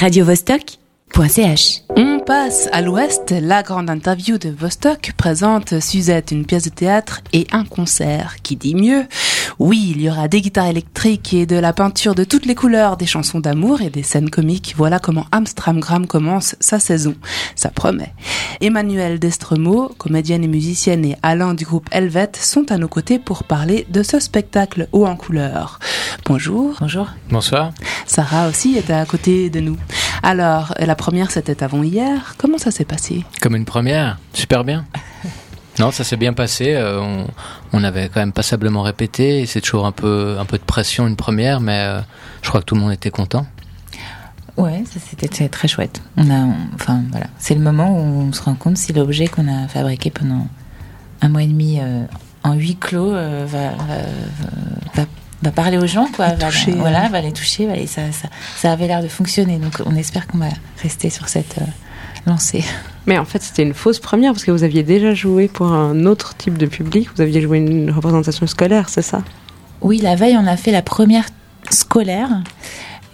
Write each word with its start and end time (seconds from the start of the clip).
radiovostok.ch. 0.00 0.87
On 1.96 2.20
passe 2.20 2.68
à 2.70 2.80
l'ouest. 2.80 3.34
La 3.40 3.62
grande 3.62 3.90
interview 3.90 4.38
de 4.38 4.50
Vostok 4.50 5.12
présente 5.16 5.80
Suzette, 5.80 6.30
une 6.30 6.46
pièce 6.46 6.64
de 6.64 6.70
théâtre 6.70 7.22
et 7.32 7.46
un 7.50 7.64
concert. 7.64 8.36
Qui 8.42 8.56
dit 8.56 8.74
mieux? 8.74 9.04
Oui, 9.58 9.94
il 9.96 10.02
y 10.02 10.08
aura 10.08 10.28
des 10.28 10.40
guitares 10.40 10.68
électriques 10.68 11.34
et 11.34 11.44
de 11.44 11.56
la 11.56 11.72
peinture 11.72 12.14
de 12.14 12.22
toutes 12.22 12.46
les 12.46 12.54
couleurs, 12.54 12.96
des 12.96 13.06
chansons 13.06 13.40
d'amour 13.40 13.80
et 13.80 13.90
des 13.90 14.04
scènes 14.04 14.30
comiques. 14.30 14.74
Voilà 14.76 15.00
comment 15.00 15.26
Amstramgram 15.32 16.06
commence 16.06 16.54
sa 16.60 16.78
saison. 16.78 17.16
Ça 17.56 17.70
promet. 17.70 18.14
Emmanuel 18.60 19.18
Destremo, 19.18 19.90
comédienne 19.98 20.44
et 20.44 20.48
musicienne, 20.48 21.04
et 21.04 21.16
Alain 21.22 21.54
du 21.54 21.64
groupe 21.64 21.88
Helvet 21.90 22.30
sont 22.40 22.70
à 22.70 22.78
nos 22.78 22.88
côtés 22.88 23.18
pour 23.18 23.42
parler 23.42 23.86
de 23.90 24.04
ce 24.04 24.20
spectacle 24.20 24.88
haut 24.92 25.06
en 25.06 25.16
couleur. 25.16 25.80
Bonjour. 26.26 26.76
Bonjour. 26.80 27.08
Bonsoir. 27.30 27.72
Sarah 28.06 28.48
aussi 28.48 28.76
est 28.76 28.90
à 28.90 29.04
côté 29.04 29.50
de 29.50 29.58
nous. 29.60 29.76
Alors, 30.22 30.74
la 30.78 30.94
première, 30.98 31.30
c'était 31.30 31.62
avant-hier. 31.62 32.34
Comment 32.36 32.58
ça 32.58 32.70
s'est 32.70 32.84
passé? 32.84 33.24
Comme 33.40 33.56
une 33.56 33.64
première 33.64 34.18
Super 34.34 34.64
bien. 34.64 34.84
Non, 35.78 35.92
ça 35.92 36.02
s'est 36.02 36.16
bien 36.16 36.32
passé. 36.32 36.74
Euh, 36.74 37.00
on, 37.00 37.26
on, 37.72 37.84
avait 37.84 38.08
quand 38.08 38.18
même 38.18 38.32
passablement 38.32 38.82
répété. 38.82 39.46
C'est 39.46 39.60
toujours 39.60 39.86
un 39.86 39.92
peu, 39.92 40.36
un 40.36 40.44
peu 40.44 40.58
de 40.58 40.62
pression 40.64 41.06
une 41.06 41.14
première, 41.14 41.60
mais 41.60 41.78
euh, 41.78 42.00
je 42.42 42.48
crois 42.48 42.62
que 42.62 42.66
tout 42.66 42.74
le 42.74 42.80
monde 42.80 42.90
était 42.90 43.12
content. 43.12 43.46
Ouais, 44.56 44.82
ça 44.92 44.98
c'était 44.98 45.48
très 45.48 45.68
chouette. 45.68 46.02
On 46.16 46.28
a, 46.30 46.48
enfin 46.74 47.04
voilà, 47.12 47.28
c'est 47.38 47.54
le 47.54 47.60
moment 47.60 47.92
où 47.92 48.22
on 48.22 48.32
se 48.32 48.42
rend 48.42 48.54
compte 48.54 48.76
si 48.76 48.92
l'objet 48.92 49.28
qu'on 49.28 49.46
a 49.46 49.68
fabriqué 49.68 50.10
pendant 50.10 50.48
un 51.20 51.28
mois 51.28 51.44
et 51.44 51.46
demi 51.46 51.78
euh, 51.80 52.02
en 52.42 52.54
huis 52.54 52.74
clos 52.74 53.12
va, 53.12 53.44
va, 53.46 53.70
va, 54.96 55.04
va 55.42 55.50
parler 55.50 55.78
aux 55.78 55.86
gens, 55.86 56.06
quoi. 56.14 56.28
Va, 56.28 56.46
toucher, 56.46 56.72
voilà, 56.72 57.08
va 57.08 57.20
les 57.20 57.32
toucher. 57.32 57.66
Va 57.66 57.74
ça, 57.86 58.12
ça, 58.12 58.28
ça, 58.56 58.72
avait 58.72 58.86
l'air 58.86 59.02
de 59.02 59.08
fonctionner. 59.08 59.58
Donc, 59.58 59.80
on 59.86 59.94
espère 59.94 60.26
qu'on 60.26 60.38
va 60.38 60.48
rester 60.82 61.10
sur 61.10 61.28
cette 61.28 61.58
euh, 61.58 61.64
lancée. 62.26 62.64
Mais 63.06 63.18
en 63.18 63.24
fait, 63.24 63.42
c'était 63.42 63.62
une 63.62 63.74
fausse 63.74 64.00
première 64.00 64.32
parce 64.32 64.44
que 64.44 64.50
vous 64.50 64.64
aviez 64.64 64.82
déjà 64.82 65.14
joué 65.14 65.48
pour 65.48 65.72
un 65.72 66.06
autre 66.06 66.36
type 66.36 66.58
de 66.58 66.66
public. 66.66 67.08
Vous 67.14 67.22
aviez 67.22 67.40
joué 67.40 67.58
une 67.58 67.90
représentation 67.90 68.46
scolaire, 68.46 68.88
c'est 68.88 69.02
ça? 69.02 69.22
Oui, 69.80 69.98
la 69.98 70.16
veille, 70.16 70.36
on 70.36 70.46
a 70.46 70.56
fait 70.56 70.72
la 70.72 70.82
première 70.82 71.24
scolaire. 71.70 72.42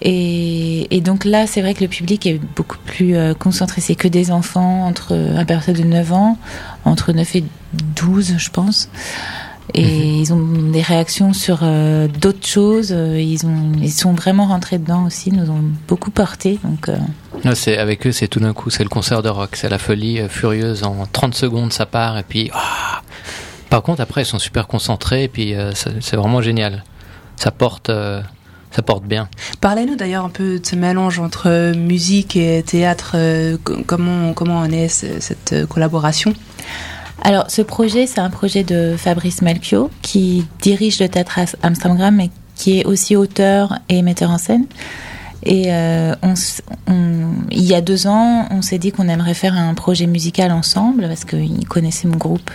Et, 0.01 0.95
et 0.95 1.01
donc 1.01 1.25
là, 1.25 1.47
c'est 1.47 1.61
vrai 1.61 1.75
que 1.75 1.83
le 1.83 1.89
public 1.89 2.27
est 2.27 2.41
beaucoup 2.57 2.79
plus 2.85 3.17
euh, 3.17 3.35
concentré. 3.35 3.81
C'est 3.81 3.95
que 3.95 4.09
des 4.09 4.31
enfants 4.31 4.87
entre 4.87 5.17
à 5.39 5.45
partir 5.45 5.75
de 5.75 5.83
9 5.83 6.13
ans, 6.13 6.39
entre 6.85 7.13
9 7.13 7.37
et 7.37 7.45
12, 7.97 8.35
je 8.39 8.51
pense 8.51 8.89
et 9.73 10.19
ils 10.19 10.33
ont 10.33 10.71
des 10.71 10.83
réactions 10.83 11.33
sur 11.33 11.61
euh, 11.63 12.07
d'autres 12.07 12.47
choses. 12.47 12.93
Euh, 12.93 13.19
ils 13.19 13.47
ont, 13.47 13.73
ils 13.81 13.93
sont 13.93 14.13
vraiment 14.13 14.47
rentrés 14.47 14.79
dedans 14.79 15.07
aussi. 15.07 15.33
Nous 15.33 15.51
ont 15.51 15.63
beaucoup 15.89 16.11
porté. 16.11 16.59
Donc. 16.63 16.89
Euh... 16.89 17.55
c'est 17.55 17.79
avec 17.79 18.07
eux, 18.07 18.13
c'est 18.13 18.29
tout 18.29 18.41
d'un 18.41 18.53
coup, 18.53 18.69
c'est 18.69 18.83
le 18.83 18.89
concert 18.91 19.23
de 19.23 19.31
rock, 19.31 19.57
c'est 19.57 19.71
la 19.71 19.79
folie 19.79 20.21
euh, 20.21 20.29
furieuse. 20.29 20.85
En 20.85 21.07
30 21.11 21.35
secondes, 21.35 21.73
ça 21.73 21.87
part 21.87 22.19
et 22.19 22.23
puis. 22.23 22.51
Ah 22.53 23.01
Par 23.71 23.83
contre, 23.83 24.03
après, 24.03 24.23
ils 24.23 24.27
sont 24.27 24.39
super 24.39 24.67
concentrés 24.67 25.25
et 25.25 25.29
puis 25.29 25.55
c'est 25.75 26.17
vraiment 26.17 26.43
génial. 26.43 26.85
Ça 27.37 27.51
porte. 27.51 27.91
ça 28.71 28.83
porte 28.83 29.05
bien. 29.05 29.29
Parlez-nous 29.61 29.97
d'ailleurs 29.97 30.25
un 30.25 30.31
peu 30.31 30.61
de 30.61 30.67
ce 30.67 30.77
mélange 30.77 31.19
entre 31.19 31.73
musique 31.75 32.37
et 32.37 32.63
théâtre. 32.63 33.17
comment, 33.65 34.33
comment 34.35 34.59
en 34.59 34.71
est 34.71 34.89
cette 34.89 35.67
collaboration? 35.67 36.35
Alors, 37.23 37.51
ce 37.51 37.63
projet, 37.63 38.07
c'est 38.07 38.21
un 38.21 38.31
projet 38.31 38.65
de 38.65 38.97
Fabrice 38.99 39.41
Melchior, 39.41 39.89
qui 40.03 40.45
dirige 40.61 41.01
le 41.01 41.09
théâtre 41.09 41.39
Amsterdam, 41.63 42.15
mais 42.17 42.31
qui 42.57 42.81
est 42.81 42.85
aussi 42.85 43.17
auteur 43.17 43.79
et 43.89 44.03
metteur 44.03 44.31
en 44.31 44.39
scène. 44.39 44.67
Et 45.47 45.67
euh, 45.69 46.15
il 47.51 47.63
y 47.63 47.75
a 47.75 47.81
deux 47.83 48.07
ans, 48.07 48.47
on 48.51 48.63
s'est 48.63 48.79
dit 48.79 48.93
qu'on 48.93 49.09
aimerait 49.09 49.35
faire 49.35 49.55
un 49.55 49.75
projet 49.75 50.07
musical 50.07 50.51
ensemble 50.51 51.07
parce 51.07 51.25
qu'il 51.25 51.67
connaissait 51.69 52.09
mon 52.09 52.17
groupe. 52.17 52.51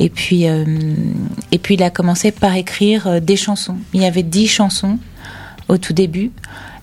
Et 0.00 0.08
puis, 0.08 0.48
euh, 0.48 0.64
et 1.52 1.58
puis 1.58 1.74
il 1.74 1.82
a 1.82 1.90
commencé 1.90 2.30
par 2.30 2.56
écrire 2.56 3.06
euh, 3.06 3.20
des 3.20 3.36
chansons. 3.36 3.76
Il 3.92 4.00
y 4.00 4.06
avait 4.06 4.22
dix 4.22 4.48
chansons 4.48 4.98
au 5.68 5.76
tout 5.76 5.92
début. 5.92 6.30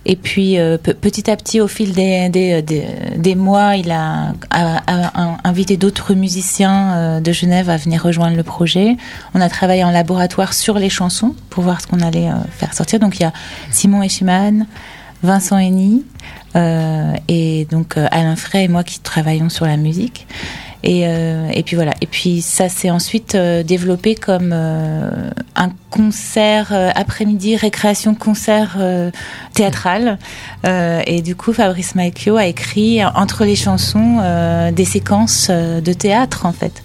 Et 0.05 0.15
puis 0.15 0.57
euh, 0.57 0.77
petit 0.77 1.29
à 1.29 1.35
petit, 1.35 1.61
au 1.61 1.67
fil 1.67 1.93
des, 1.93 2.29
des, 2.29 2.63
des, 3.15 3.35
mois, 3.35 3.75
il 3.75 3.91
a, 3.91 4.33
invité 5.43 5.77
d'autres 5.77 6.15
musiciens 6.15 6.93
euh, 6.95 7.19
de 7.19 7.31
Genève 7.31 7.69
à 7.69 7.77
venir 7.77 8.01
rejoindre 8.01 8.35
le 8.35 8.43
projet. 8.43 8.97
On 9.35 9.41
a 9.41 9.49
travaillé 9.49 9.83
en 9.83 9.91
laboratoire 9.91 10.53
sur 10.53 10.79
les 10.79 10.89
chansons 10.89 11.35
pour 11.51 11.63
voir 11.63 11.81
ce 11.81 11.87
qu'on 11.87 11.99
allait 11.99 12.29
euh, 12.29 12.35
faire 12.49 12.73
sortir. 12.73 12.99
Donc 12.99 13.19
il 13.19 13.23
y 13.23 13.25
a 13.25 13.33
Simon 13.69 14.01
Echiman, 14.01 14.65
Vincent 15.21 15.59
Henny 15.59 16.03
et 17.29 17.67
donc 17.71 17.95
Alain 17.95 18.35
Frey 18.35 18.65
et 18.65 18.67
moi 18.67 18.83
qui 18.83 18.99
travaillons 18.99 19.49
sur 19.49 19.65
la 19.65 19.77
musique. 19.77 20.27
Et, 20.83 21.07
euh, 21.07 21.49
et, 21.53 21.61
puis 21.63 21.75
voilà. 21.75 21.93
Et 22.01 22.07
puis 22.07 22.41
ça 22.41 22.67
s'est 22.67 22.89
ensuite 22.89 23.35
euh, 23.35 23.61
développé 23.61 24.15
comme 24.15 24.51
euh, 24.51 25.29
un 25.55 25.69
concert 25.89 26.73
après-midi, 26.95 27.55
récréation 27.55 28.15
concert 28.15 28.77
théâtral. 29.53 30.17
et 30.63 31.21
du 31.21 31.35
coup, 31.35 31.51
Fabrice 31.51 31.95
Maicchio 31.95 32.37
a 32.37 32.45
écrit 32.45 33.03
entre 33.03 33.43
les 33.43 33.57
chansons 33.57 34.19
des 34.71 34.85
séquences 34.85 35.49
de 35.49 35.93
théâtre 35.93 36.45
en 36.45 36.53
fait. 36.53 36.81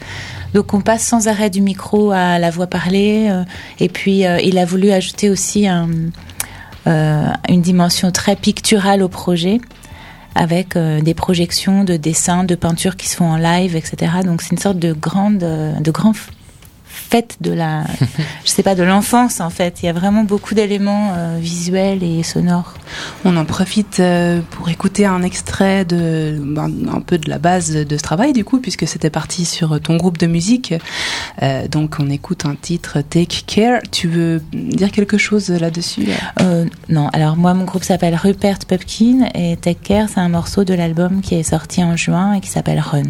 Donc 0.54 0.74
on 0.74 0.80
passe 0.80 1.04
sans 1.04 1.28
arrêt 1.28 1.50
du 1.50 1.62
micro 1.62 2.10
à 2.10 2.40
la 2.40 2.50
voix 2.50 2.66
parlée. 2.66 3.30
et 3.78 3.88
puis 3.88 4.24
il 4.42 4.58
a 4.58 4.64
voulu 4.64 4.90
ajouter 4.90 5.30
aussi 5.30 5.68
un, 5.68 5.88
une 6.86 7.62
dimension 7.62 8.10
très 8.10 8.34
picturale 8.34 9.04
au 9.04 9.08
projet 9.08 9.60
avec 10.36 10.76
euh, 10.76 11.00
des 11.00 11.14
projections 11.14 11.82
de 11.82 11.96
dessins, 11.96 12.44
de 12.44 12.54
peintures 12.54 12.96
qui 12.96 13.08
se 13.08 13.16
font 13.16 13.24
en 13.24 13.36
live, 13.36 13.74
etc. 13.74 14.12
Donc 14.24 14.42
c'est 14.42 14.50
une 14.50 14.58
sorte 14.58 14.78
de 14.78 14.92
grande, 14.92 15.42
euh, 15.42 15.72
de 15.80 15.90
grand 15.90 16.12
fête 17.08 17.36
de 17.40 17.52
la, 17.52 17.84
je 18.44 18.50
sais 18.50 18.62
pas, 18.62 18.74
de 18.74 18.82
l'enfance 18.82 19.40
en 19.40 19.50
fait. 19.50 19.82
Il 19.82 19.86
y 19.86 19.88
a 19.88 19.92
vraiment 19.92 20.24
beaucoup 20.24 20.54
d'éléments 20.54 21.12
euh, 21.16 21.38
visuels 21.40 22.02
et 22.02 22.22
sonores. 22.22 22.74
On 23.24 23.36
en 23.36 23.44
profite 23.44 24.00
euh, 24.00 24.40
pour 24.50 24.68
écouter 24.68 25.06
un 25.06 25.22
extrait 25.22 25.84
de, 25.84 26.38
ben, 26.40 26.70
un 26.92 27.00
peu 27.00 27.18
de 27.18 27.28
la 27.30 27.38
base 27.38 27.72
de 27.72 27.96
ce 27.96 28.02
travail 28.02 28.32
du 28.32 28.44
coup, 28.44 28.58
puisque 28.58 28.86
c'était 28.86 29.10
parti 29.10 29.44
sur 29.44 29.80
ton 29.80 29.96
groupe 29.96 30.18
de 30.18 30.26
musique. 30.26 30.74
Euh, 31.42 31.68
donc 31.68 31.96
on 32.00 32.10
écoute 32.10 32.44
un 32.44 32.54
titre 32.54 33.00
Take 33.00 33.42
Care. 33.46 33.80
Tu 33.90 34.08
veux 34.08 34.42
dire 34.52 34.90
quelque 34.90 35.18
chose 35.18 35.48
là-dessus 35.50 36.08
Non. 36.88 37.08
Alors 37.12 37.36
moi, 37.36 37.54
mon 37.54 37.64
groupe 37.64 37.84
s'appelle 37.84 38.14
Rupert 38.14 38.58
Pupkin 38.66 39.28
et 39.34 39.56
Take 39.56 39.80
Care, 39.82 40.08
c'est 40.08 40.20
un 40.20 40.28
morceau 40.28 40.64
de 40.64 40.74
l'album 40.74 41.20
qui 41.20 41.34
est 41.34 41.42
sorti 41.42 41.82
en 41.82 41.96
juin 41.96 42.34
et 42.34 42.40
qui 42.40 42.48
s'appelle 42.48 42.80
Run. 42.80 43.02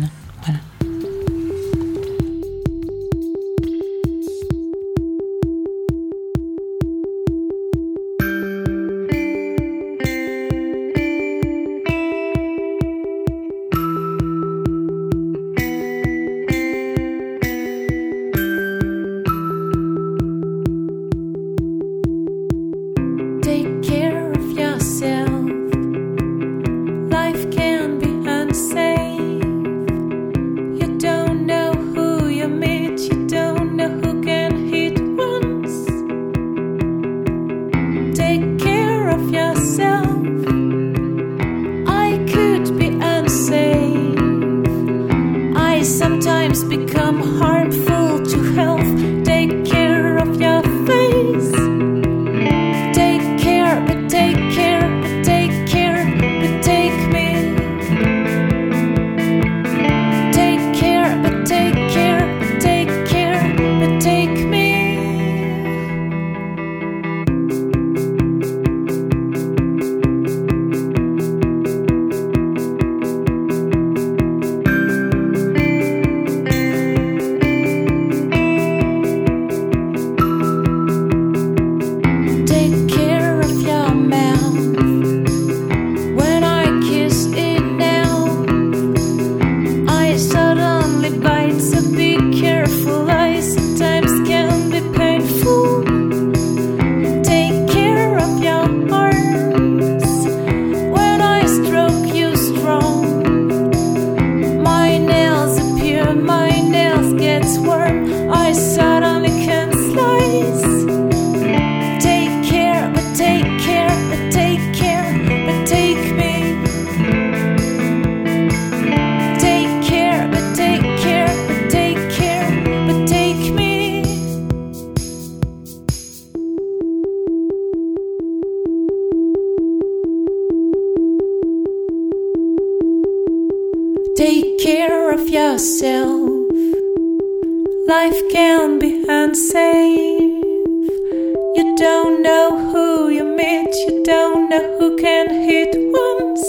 Don't 141.76 142.22
know 142.22 142.56
who 142.72 143.10
you 143.10 143.24
meet, 143.24 143.74
you 143.74 144.02
don't 144.02 144.48
know 144.48 144.78
who 144.78 144.96
can 144.96 145.28
hit 145.28 145.74
once. 145.76 146.44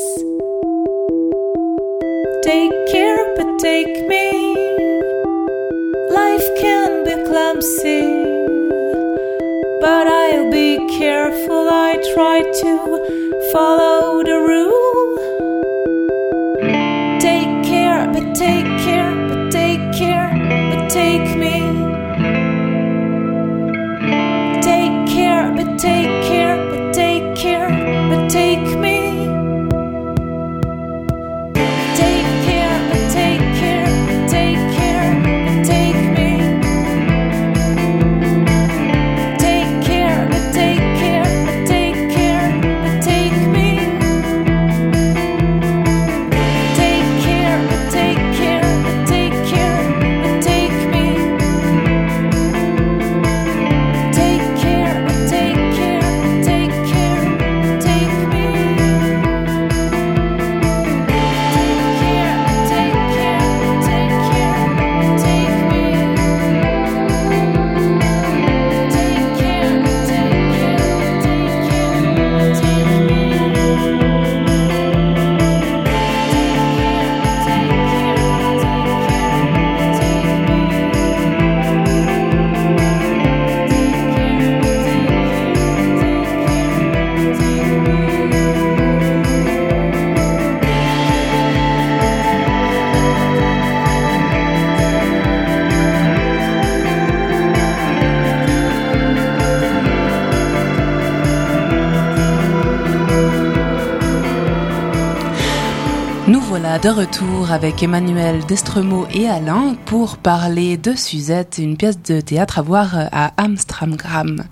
Take 2.44 2.72
care, 2.88 3.36
but 3.36 3.60
take 3.60 4.08
me. 4.08 4.56
Life 6.10 6.48
can 6.62 7.04
be 7.04 7.16
clumsy, 7.28 8.04
but 9.82 10.08
I'll 10.08 10.50
be 10.50 10.78
careful. 10.98 11.68
I 11.70 11.98
try 12.14 12.44
to 12.62 13.52
follow 13.52 14.24
the 14.24 14.40
rule. 14.40 14.87
De 106.82 106.90
retour 106.90 107.52
avec 107.52 107.82
Emmanuel 107.82 108.46
Destremaux 108.46 109.08
et 109.12 109.28
Alain 109.28 109.76
pour 109.86 110.18
parler 110.18 110.78
de 110.78 110.94
Suzette, 110.94 111.58
une 111.58 111.76
pièce 111.76 112.00
de 112.04 112.22
théâtre 112.22 112.60
à 112.60 112.62
voir 112.62 112.90
à 113.12 113.34
Amstramgram. 113.38 114.44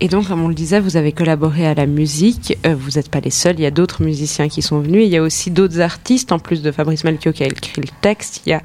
Et 0.00 0.08
donc, 0.08 0.26
comme 0.26 0.42
on 0.42 0.48
le 0.48 0.54
disait, 0.54 0.80
vous 0.80 0.96
avez 0.96 1.12
collaboré 1.12 1.68
à 1.68 1.74
la 1.74 1.86
musique. 1.86 2.58
Euh, 2.66 2.74
vous 2.74 2.92
n'êtes 2.96 3.10
pas 3.10 3.20
les 3.20 3.30
seuls. 3.30 3.54
Il 3.58 3.62
y 3.62 3.66
a 3.66 3.70
d'autres 3.70 4.02
musiciens 4.02 4.48
qui 4.48 4.60
sont 4.60 4.80
venus. 4.80 5.04
Il 5.04 5.10
y 5.10 5.16
a 5.18 5.22
aussi 5.22 5.52
d'autres 5.52 5.80
artistes, 5.80 6.32
en 6.32 6.40
plus 6.40 6.62
de 6.62 6.72
Fabrice 6.72 7.04
Melchior 7.04 7.32
qui 7.32 7.44
a 7.44 7.46
écrit 7.46 7.80
le 7.80 7.88
texte. 8.00 8.42
Il 8.44 8.50
y 8.50 8.54
a, 8.54 8.62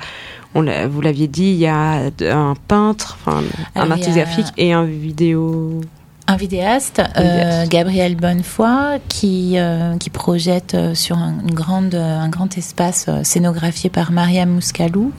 on 0.56 0.65
vous 0.88 1.01
l'aviez 1.01 1.27
dit, 1.27 1.51
il 1.51 1.57
y 1.57 1.68
a 1.68 2.10
un 2.21 2.56
peintre, 2.68 3.19
enfin, 3.21 3.44
un 3.75 3.92
artiste 3.92 4.15
graphique 4.15 4.48
et 4.57 4.74
un 4.74 4.86
vidéo. 4.86 5.81
Un 6.25 6.38
vidéaste, 6.38 7.02
euh. 7.18 7.66
Gabriel 7.68 8.16
Bonnefoy, 8.16 9.00
qui, 9.10 9.54
euh, 9.58 9.98
qui 9.98 10.10
projette 10.10 10.74
euh, 10.74 10.96
sur 10.96 11.18
un, 11.18 11.36
une 11.46 11.54
grande, 11.54 11.96
un 11.96 12.30
grand 12.30 12.58
espace 12.58 13.10
scénographié 13.24 13.90
par 13.90 14.12
Maria 14.12 14.46
Mouscalou, 14.46 15.12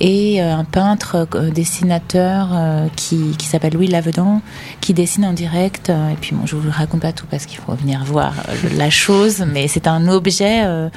et 0.00 0.40
un 0.40 0.64
peintre 0.64 1.28
dessinateur 1.54 2.48
qui, 2.96 3.36
qui 3.38 3.46
s'appelle 3.46 3.74
Louis 3.74 3.86
Lavedan, 3.86 4.42
qui 4.80 4.92
dessine 4.92 5.24
en 5.24 5.32
direct. 5.32 5.88
et 5.88 6.16
puis 6.20 6.34
bon, 6.34 6.46
je 6.46 6.56
vous 6.56 6.68
raconte 6.68 7.00
pas 7.00 7.12
tout 7.12 7.26
parce 7.30 7.46
qu'il 7.46 7.60
faut 7.60 7.72
venir 7.74 8.04
voir 8.04 8.34
la 8.76 8.90
chose, 8.90 9.44
mais 9.52 9.68
c'est 9.68 9.86
un 9.86 10.08
objet 10.08 10.64
euh, 10.64 10.88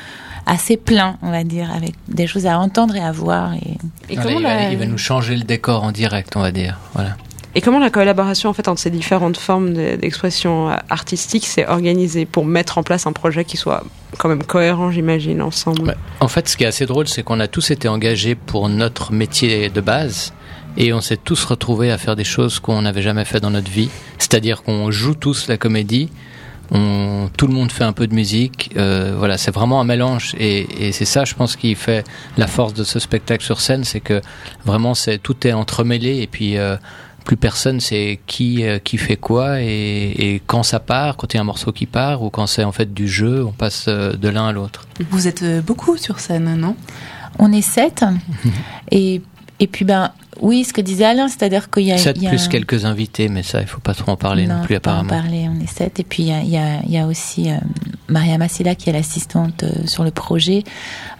assez 0.47 0.77
plein, 0.77 1.17
on 1.21 1.29
va 1.29 1.43
dire, 1.43 1.71
avec 1.71 1.93
des 2.07 2.25
choses 2.25 2.47
à 2.47 2.57
entendre 2.57 2.95
et 2.95 3.01
à 3.01 3.11
voir. 3.11 3.53
Et... 3.53 3.77
Et 4.09 4.15
comment, 4.15 4.39
il, 4.39 4.43
va, 4.43 4.71
il 4.71 4.77
va 4.79 4.85
nous 4.87 4.97
changer 4.97 5.35
le 5.35 5.43
décor 5.43 5.83
en 5.83 5.91
direct, 5.91 6.35
on 6.35 6.41
va 6.41 6.51
dire. 6.51 6.79
Voilà. 6.95 7.17
Et 7.57 7.61
comment 7.61 7.79
la 7.79 7.89
collaboration 7.89 8.49
en 8.49 8.53
fait 8.53 8.67
entre 8.67 8.79
ces 8.79 8.89
différentes 8.91 9.35
formes 9.37 9.73
de- 9.73 9.95
d'expression 9.95 10.69
euh, 10.69 10.75
artistique 10.89 11.45
s'est 11.45 11.65
organisée 11.67 12.25
pour 12.25 12.45
mettre 12.45 12.77
en 12.77 12.83
place 12.83 13.07
un 13.07 13.13
projet 13.13 13.43
qui 13.45 13.57
soit 13.57 13.83
quand 14.19 14.29
même 14.29 14.43
cohérent, 14.43 14.91
j'imagine, 14.91 15.41
ensemble? 15.41 15.97
En 16.19 16.27
fait, 16.27 16.47
ce 16.47 16.55
qui 16.55 16.63
est 16.63 16.67
assez 16.67 16.85
drôle, 16.85 17.07
c'est 17.07 17.23
qu'on 17.23 17.39
a 17.39 17.47
tous 17.47 17.71
été 17.71 17.87
engagés 17.87 18.35
pour 18.35 18.69
notre 18.69 19.11
métier 19.11 19.69
de 19.69 19.81
base. 19.81 20.33
Et 20.79 20.93
on 20.93 21.01
s'est 21.01 21.17
tous 21.17 21.43
retrouvés 21.45 21.89
à 21.91 21.97
faire 21.97 22.15
des 22.15 22.23
choses 22.23 22.59
qu'on 22.59 22.83
n'avait 22.83 23.01
jamais 23.01 23.25
fait 23.25 23.39
dans 23.39 23.49
notre 23.49 23.71
vie. 23.71 23.89
C'est-à-dire 24.19 24.61
qu'on 24.61 24.91
joue 24.91 25.15
tous 25.15 25.47
la 25.47 25.57
comédie, 25.57 26.09
tout 26.69 27.47
le 27.47 27.53
monde 27.53 27.71
fait 27.71 27.83
un 27.85 27.93
peu 27.93 28.05
de 28.05 28.13
musique. 28.13 28.69
euh, 28.77 29.15
voilà, 29.17 29.37
c'est 29.37 29.51
vraiment 29.51 29.81
un 29.81 29.85
mélange. 29.85 30.35
Et, 30.39 30.87
et 30.87 30.91
c'est 30.91 31.05
ça, 31.05 31.25
je 31.25 31.33
pense, 31.33 31.55
qui 31.55 31.73
fait 31.73 32.03
la 32.37 32.45
force 32.45 32.75
de 32.75 32.83
ce 32.83 32.99
spectacle 32.99 33.43
sur 33.43 33.59
scène, 33.59 33.83
c'est 33.85 34.01
que 34.01 34.21
vraiment, 34.65 34.93
c'est 34.93 35.17
tout 35.17 35.47
est 35.47 35.53
entremêlé. 35.53 36.17
Et 36.21 36.27
puis, 36.27 36.57
euh, 36.57 36.77
plus 37.27 37.35
personne 37.37 37.81
sait 37.81 38.21
qui 38.25 38.63
euh, 38.63 38.79
qui 38.79 38.97
fait 38.97 39.17
quoi 39.17 39.61
et, 39.61 39.65
et 40.17 40.41
quand 40.47 40.63
ça 40.63 40.79
part, 40.79 41.17
quand 41.17 41.33
il 41.33 41.35
y 41.35 41.39
a 41.39 41.41
un 41.41 41.45
morceau 41.45 41.73
qui 41.73 41.85
part, 41.85 42.23
ou 42.23 42.29
quand 42.29 42.47
c'est 42.47 42.63
en 42.63 42.71
fait 42.71 42.93
du 42.93 43.07
jeu, 43.09 43.43
on 43.45 43.51
passe 43.51 43.85
euh, 43.89 44.13
de 44.13 44.29
l'un 44.29 44.47
à 44.47 44.53
l'autre. 44.53 44.87
Vous 45.11 45.27
êtes 45.27 45.43
euh, 45.43 45.61
beaucoup 45.61 45.97
sur 45.97 46.21
scène, 46.21 46.55
non? 46.55 46.75
On 47.37 47.51
est 47.51 47.61
sept. 47.61 48.05
et, 48.91 49.21
et 49.59 49.67
puis, 49.67 49.83
ben, 49.83 50.11
oui, 50.39 50.63
ce 50.63 50.71
que 50.71 50.79
disait 50.81 51.03
Alain, 51.03 51.27
c'est-à-dire 51.27 51.69
qu'il 51.69 51.83
y 51.83 51.91
a. 51.91 51.97
Sept 51.97 52.15
il 52.17 52.23
y 52.23 52.27
a 52.27 52.29
plus 52.29 52.45
un- 52.45 52.47
quelques 52.47 52.85
invités, 52.85 53.27
mais 53.27 53.43
ça, 53.43 53.59
il 53.59 53.67
faut 53.67 53.81
pas 53.81 53.93
trop 53.93 54.11
en 54.13 54.15
parler 54.15 54.47
non, 54.47 54.59
Non, 54.59 54.63
plus 54.63 54.79
pas 54.79 54.91
en 54.93 54.99
apparemment. 55.01 55.23
parler, 55.23 55.49
on 55.53 55.59
est 55.61 55.67
sept. 55.67 55.99
Et 55.99 56.03
puis 56.05 56.23
il 56.23 56.29
y 56.29 56.31
a, 56.31 56.39
il 56.41 56.49
y 56.49 56.57
a- 56.57 56.81
il 56.85 56.91
y 56.91 56.97
a 56.97 57.07
aussi 57.07 57.51
euh, 57.51 57.57
Maria 58.07 58.37
Massila 58.37 58.73
qui 58.75 58.89
est 58.89 58.93
l'assistante 58.93 59.63
euh, 59.63 59.85
sur 59.85 60.03
le 60.05 60.11
projet 60.11 60.63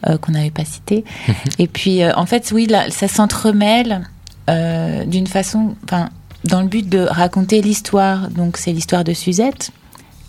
euh, 0.08 0.18
qu'on 0.18 0.32
n'avait 0.32 0.52
pas 0.52 0.64
cité. 0.64 1.04
et 1.60 1.68
puis 1.68 2.02
euh, 2.02 2.14
en 2.16 2.26
fait, 2.26 2.50
oui, 2.54 2.66
là, 2.68 2.90
ça 2.92 3.10
s'entremêle 3.10 4.08
euh, 4.50 5.06
d'une 5.06 5.28
façon, 5.28 5.76
enfin, 5.84 6.10
dans 6.46 6.62
le 6.62 6.68
but 6.68 6.88
de 6.88 7.00
raconter 7.00 7.62
l'histoire. 7.62 8.30
Donc 8.30 8.58
c'est 8.58 8.72
l'histoire 8.72 9.04
de 9.04 9.14
Suzette 9.14 9.72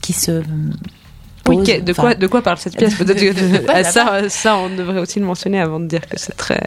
qui 0.01 0.13
se 0.13 0.41
Oui, 0.41 1.57
pose, 1.57 1.67
que- 1.67 1.81
de, 1.81 1.93
quoi, 1.93 2.15
de 2.15 2.27
quoi 2.27 2.43
parle 2.43 2.59
cette 2.59 2.77
pièce 2.77 2.95
Peut-être 2.99 3.21
que 3.21 3.71
Ah, 3.73 3.85
ça 3.85 4.29
ça, 4.29 4.57
on 4.57 4.75
devrait 4.75 5.01
aussi 5.01 5.19
le 5.21 5.27
mentionner 5.27 5.61
avant 5.61 5.81
de 5.81 5.87
dire 5.87 6.01
que 6.09 6.19
c'est 6.19 6.37
très 6.37 6.61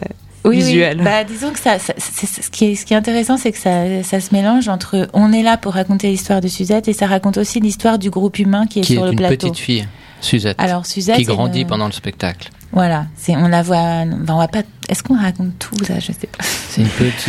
Oui, 0.44 0.56
oui. 0.56 0.62
visuel. 0.62 1.00
Bah, 1.02 1.22
disons 1.24 1.50
que 1.52 1.58
ça, 1.58 1.78
ça- 1.78 1.94
c'est- 1.98 2.26
c'est- 2.26 2.42
ce, 2.42 2.50
qui 2.50 2.64
est, 2.66 2.74
ce 2.74 2.84
qui 2.86 2.94
est 2.94 2.96
intéressant, 2.96 3.36
c'est 3.36 3.52
que 3.52 3.58
ça, 3.58 4.02
ça 4.02 4.20
se 4.20 4.34
mélange 4.34 4.68
entre 4.68 5.08
on 5.12 5.32
est 5.32 5.42
là 5.42 5.56
pour 5.56 5.74
raconter 5.74 6.08
l'histoire 6.08 6.40
de 6.40 6.48
Suzette 6.48 6.88
et 6.88 6.92
ça 6.92 7.06
raconte 7.06 7.36
aussi 7.38 7.60
l'histoire 7.60 7.98
du 7.98 8.10
groupe 8.10 8.38
humain 8.38 8.66
qui 8.66 8.80
est 8.80 8.82
Qui 8.82 8.94
sur 8.94 9.02
est 9.02 9.06
le 9.06 9.12
une 9.12 9.18
plateau. 9.18 9.36
petite 9.50 9.58
fille, 9.58 9.86
Suzette, 10.20 10.56
Alors 10.60 10.84
Suzette, 10.86 11.16
qui 11.16 11.24
grandit 11.24 11.60
une- 11.62 11.66
pendant 11.68 11.86
le 11.86 11.92
spectacle. 11.92 12.50
Voilà, 12.72 13.04
c'est 13.16 13.36
on 13.36 13.48
la 13.48 13.62
voit. 13.62 13.76
enfin, 13.76 14.34
on 14.34 14.38
va 14.38 14.48
pas. 14.48 14.62
Est-ce 14.88 15.02
qu'on 15.02 15.18
raconte 15.20 15.58
tout 15.58 15.84
ça 15.84 15.98
Je 15.98 16.06
sais 16.12 16.26
pas. 16.26 16.38
C'est 16.42 16.82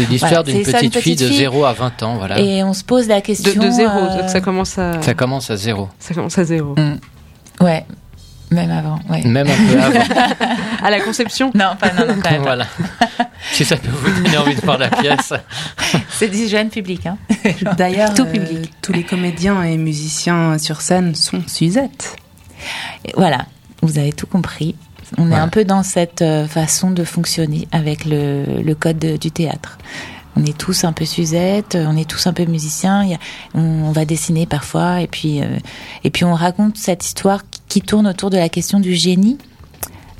l'histoire 0.10 0.32
Voilà, 0.32 0.44
d'une 0.44 0.64
petite 0.64 0.98
fille 1.00 1.16
de 1.18 1.28
fille. 1.28 1.38
0 1.38 1.66
à 1.66 1.74
20 1.74 2.04
ans, 2.04 2.16
voilà. 2.16 2.40
Et 2.40 2.64
on 2.64 2.74
se 2.74 2.84
pose 2.84 3.08
la 3.08 3.20
question. 3.22 3.62
de 3.62 3.70
zéro, 3.70 3.98
euh, 3.98 4.20
donc 4.22 4.30
ça 4.30 4.40
commence 4.42 4.78
à 4.78 5.02
Ça 5.02 5.14
commence 5.14 5.50
à 5.50 5.58
zéro, 5.58 5.90
ça 6.00 6.14
commence 6.14 6.38
à 6.38 6.46
zéro. 6.46 6.76
Ouais, 7.60 7.86
même 8.52 8.72
avant. 8.72 9.00
Ouais. 9.10 9.22
même 9.26 9.48
un 9.48 9.74
peu 9.74 9.82
avant. 9.82 10.06
À 10.84 10.90
la 10.90 11.00
conception, 11.00 11.50
Non, 11.56 11.76
pas 11.80 11.94
non, 11.94 12.06
non, 12.08 12.22
quand 12.22 12.32
même. 12.32 12.42
voilà. 12.42 12.66
si 13.54 13.64
ça 13.64 13.78
peut 13.78 13.90
vous 13.90 14.22
donner 14.24 14.38
envie 14.38 14.56
de 14.56 14.62
voir 14.62 14.78
la 14.78 14.90
pièce. 14.90 15.34
C'est 16.10 16.28
du 16.28 16.48
jeune 16.48 16.70
public. 16.70 17.06
Hein. 17.06 17.18
D'ailleurs, 17.78 18.14
Tout 18.14 18.24
euh, 18.24 18.32
public. 18.32 18.72
tous 18.82 18.92
les 18.92 19.04
comédiens 19.04 19.64
et 19.64 19.78
musiciens 19.78 20.58
sur 20.58 20.82
scène 20.82 21.16
sont 21.16 21.42
Suzette. 21.48 22.18
Et 23.06 23.14
voilà, 23.16 23.46
vous 23.82 23.98
avez 23.98 24.12
tout 24.12 24.28
compris. 24.28 24.76
On 25.17 25.32
est 25.32 25.36
un 25.36 25.48
peu 25.48 25.63
dans 25.65 25.84
cette 25.84 26.22
euh, 26.22 26.48
façon 26.48 26.91
de 26.91 27.03
fonctionner 27.03 27.67
avec 27.72 28.05
le, 28.05 28.62
le 28.62 28.75
code 28.75 29.00
de- 29.00 29.17
du 29.17 29.32
théâtre. 29.32 29.77
On 30.36 30.43
est 30.43 30.58
tous 30.58 30.84
un 30.84 30.93
peu 30.93 31.05
Suzette, 31.05 31.77
on 31.79 31.96
est 31.96 32.10
tous 32.10 32.25
un 32.25 32.34
peu 32.34 32.46
musiciens. 32.46 33.03
il 33.03 33.12
y 33.12 33.13
a- 33.13 33.20
on, 33.53 33.62
on 33.62 33.91
va 33.91 34.05
dessiner 34.05 34.46
parfois, 34.48 35.01
et 35.01 35.08
puis 35.08 35.41
euh, 35.41 35.46
et 36.03 36.10
puis 36.10 36.24
on 36.25 36.34
raconte 36.34 36.77
cette 36.77 37.05
histoire 37.05 37.43
qui, 37.50 37.62
qui 37.70 37.82
tourne 37.82 38.08
autour 38.08 38.29
de 38.32 38.38
la 38.38 38.50
question 38.50 38.79
du 38.79 38.96
génie. 38.96 39.38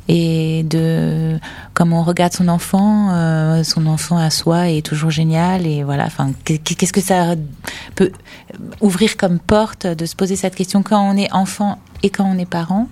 et 0.10 0.64
de 0.70 1.40
comme 1.74 1.94
on 1.94 2.04
regarde 2.04 2.34
son 2.34 2.48
enfant, 2.50 3.10
euh, 3.14 3.64
son 3.64 3.88
enfant 3.88 4.18
à 4.18 4.30
soi 4.30 4.70
est 4.70 4.86
toujours 4.86 5.10
génial 5.12 5.66
et 5.66 5.82
voilà. 5.84 6.06
Enfin, 6.06 6.32
qu'est-ce 6.44 6.94
que 6.94 7.02
ça 7.02 7.36
peut 7.96 8.12
ouvrir 8.82 9.18
comme 9.18 9.40
porte 9.40 9.88
de 9.88 10.06
se 10.06 10.16
poser 10.16 10.36
cette 10.36 10.56
question 10.56 10.84
quand 10.84 11.02
on 11.02 11.16
est 11.18 11.32
enfant 11.34 11.80
et 12.04 12.10
quand 12.10 12.26
on 12.26 12.38
est 12.38 12.46
parent? 12.46 12.88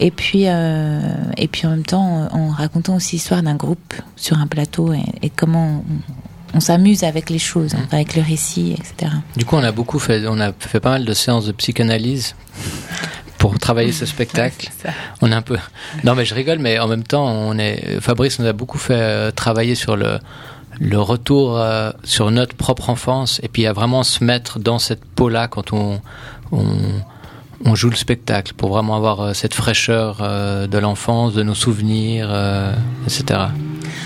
Et 0.00 0.10
puis, 0.10 0.44
euh, 0.46 1.00
et 1.36 1.48
puis 1.48 1.66
en 1.66 1.70
même 1.70 1.84
temps, 1.84 2.28
en 2.32 2.48
racontant 2.50 2.96
aussi 2.96 3.16
l'histoire 3.16 3.42
d'un 3.42 3.56
groupe 3.56 3.94
sur 4.16 4.38
un 4.38 4.46
plateau 4.46 4.92
et, 4.92 5.30
comment 5.30 5.84
on, 6.54 6.60
s'amuse 6.60 7.04
avec 7.04 7.30
les 7.30 7.38
choses, 7.38 7.74
hein, 7.74 7.86
avec 7.90 8.16
le 8.16 8.22
récit, 8.22 8.72
etc. 8.72 9.12
Du 9.36 9.44
coup, 9.44 9.56
on 9.56 9.62
a 9.62 9.72
beaucoup 9.72 9.98
fait, 9.98 10.26
on 10.28 10.40
a 10.40 10.52
fait 10.52 10.80
pas 10.80 10.90
mal 10.90 11.04
de 11.04 11.12
séances 11.14 11.46
de 11.46 11.52
psychanalyse 11.52 12.34
pour 13.38 13.58
travailler 13.58 13.92
ce 13.92 14.06
spectacle. 14.06 14.70
on 15.20 15.30
est 15.30 15.34
un 15.34 15.42
peu. 15.42 15.56
Non, 16.04 16.14
mais 16.14 16.24
je 16.24 16.34
rigole, 16.34 16.58
mais 16.58 16.78
en 16.78 16.88
même 16.88 17.04
temps, 17.04 17.26
on 17.26 17.58
est. 17.58 18.00
Fabrice 18.00 18.38
nous 18.38 18.46
a 18.46 18.52
beaucoup 18.52 18.78
fait 18.78 18.94
euh, 18.94 19.30
travailler 19.30 19.74
sur 19.74 19.96
le 19.96 20.18
le 20.80 21.00
retour 21.00 21.58
euh, 21.58 21.90
sur 22.04 22.30
notre 22.30 22.54
propre 22.54 22.90
enfance 22.90 23.40
et 23.42 23.48
puis 23.48 23.66
à 23.66 23.72
vraiment 23.72 24.02
se 24.02 24.22
mettre 24.22 24.58
dans 24.58 24.78
cette 24.78 25.04
peau-là 25.04 25.48
quand 25.48 25.72
on, 25.72 26.00
on, 26.52 26.66
on 27.64 27.74
joue 27.74 27.90
le 27.90 27.96
spectacle 27.96 28.52
pour 28.56 28.70
vraiment 28.70 28.96
avoir 28.96 29.20
euh, 29.20 29.32
cette 29.34 29.54
fraîcheur 29.54 30.18
de 30.18 30.78
l'enfance, 30.78 31.34
de 31.34 31.42
nos 31.42 31.54
souvenirs, 31.54 32.30
etc. 33.04 33.40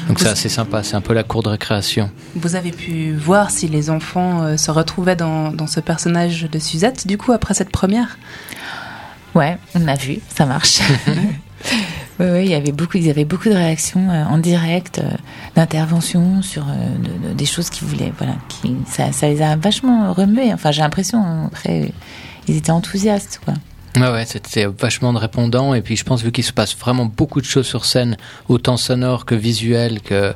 Donc 0.08 0.18
c'est 0.18 0.28
assez 0.28 0.48
sympa, 0.48 0.82
c'est 0.82 0.96
un 0.96 1.00
peu 1.00 1.14
la 1.14 1.22
cour 1.22 1.42
de 1.42 1.48
récréation. 1.48 2.10
Vous 2.34 2.56
avez 2.56 2.70
pu 2.70 3.12
voir 3.14 3.50
si 3.50 3.68
les 3.68 3.90
enfants 3.90 4.56
se 4.56 4.70
retrouvaient 4.70 5.16
dans, 5.16 5.52
dans 5.52 5.66
ce 5.66 5.80
personnage 5.80 6.48
de 6.50 6.58
Suzette, 6.58 7.06
du 7.06 7.18
coup, 7.18 7.32
après 7.32 7.54
cette 7.54 7.70
première? 7.70 8.18
Ouais, 9.34 9.58
on 9.74 9.88
a 9.88 9.94
vu, 9.94 10.18
ça 10.28 10.44
marche. 10.44 10.80
oui, 12.20 12.26
oui, 12.26 12.42
il 12.44 12.50
y 12.50 12.54
avait 12.54 12.72
beaucoup, 12.72 12.98
ils 12.98 13.08
avaient 13.08 13.24
beaucoup 13.24 13.48
de 13.48 13.54
réactions 13.54 14.10
euh, 14.10 14.24
en 14.24 14.38
direct, 14.38 14.98
euh, 14.98 15.10
d'interventions 15.54 16.42
sur 16.42 16.64
euh, 16.68 17.34
des 17.34 17.46
choses 17.46 17.70
qu'ils 17.70 17.88
voulaient, 17.88 18.12
voilà, 18.18 18.34
qui, 18.48 18.76
ça, 18.86 19.12
ça, 19.12 19.28
les 19.28 19.42
a 19.42 19.56
vachement 19.56 20.12
remués. 20.12 20.52
Enfin, 20.52 20.70
j'ai 20.70 20.82
l'impression, 20.82 21.46
après, 21.46 21.92
ils 22.48 22.56
étaient 22.56 22.70
enthousiastes, 22.70 23.40
quoi. 23.44 23.54
Ouais, 23.96 24.10
ouais, 24.10 24.24
c'était 24.24 24.64
vachement 24.64 25.12
de 25.12 25.18
répondants. 25.18 25.74
Et 25.74 25.82
puis, 25.82 25.96
je 25.96 26.04
pense, 26.04 26.22
vu 26.22 26.32
qu'il 26.32 26.44
se 26.44 26.52
passe 26.52 26.74
vraiment 26.76 27.04
beaucoup 27.04 27.42
de 27.42 27.46
choses 27.46 27.66
sur 27.66 27.84
scène, 27.84 28.16
autant 28.48 28.78
sonore 28.78 29.26
que 29.26 29.34
visuel, 29.34 30.00
que, 30.00 30.34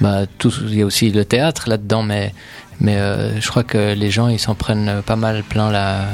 bah, 0.00 0.26
tout, 0.38 0.52
il 0.62 0.74
y 0.74 0.82
a 0.82 0.86
aussi 0.86 1.10
le 1.10 1.24
théâtre 1.24 1.68
là-dedans, 1.68 2.02
mais, 2.02 2.34
mais 2.80 2.98
je 3.40 3.48
crois 3.48 3.62
que 3.62 3.94
les 3.94 4.10
gens, 4.10 4.26
ils 4.26 4.40
s'en 4.40 4.56
prennent 4.56 5.02
pas 5.06 5.14
mal 5.14 5.44
plein 5.44 5.70
la, 5.70 6.06